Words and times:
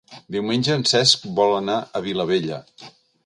Diumenge 0.35 0.77
en 0.77 0.85
Cesc 0.91 1.27
vol 1.41 1.53
anar 1.59 1.77
a 1.99 2.03
Vilabella. 2.09 2.61